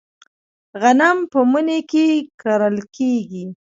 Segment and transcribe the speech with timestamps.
[0.81, 2.05] غنم په مني کې
[2.41, 3.45] کرل کیږي.